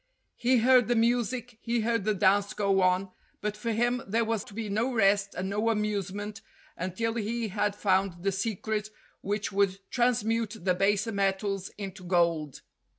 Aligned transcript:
He 0.35 0.57
heard 0.57 0.87
the 0.87 0.95
music, 0.95 1.59
he 1.61 1.81
heard 1.81 2.05
the 2.05 2.15
dance 2.15 2.55
go 2.55 2.81
on, 2.81 3.11
but 3.39 3.55
for 3.55 3.71
him 3.71 4.01
there 4.07 4.25
was 4.25 4.43
to 4.45 4.55
be 4.55 4.67
no 4.67 4.91
rest 4.91 5.35
and 5.35 5.47
no 5.47 5.69
amusement 5.69 6.41
until 6.75 7.13
he 7.13 7.49
had 7.49 7.75
found 7.75 8.23
the 8.23 8.31
secret 8.31 8.89
which 9.21 9.51
would 9.51 9.77
transmute 9.91 10.55
the 10.65 10.73
baser 10.73 11.11
metals 11.11 11.69
into 11.77 12.03
gold. 12.03 12.63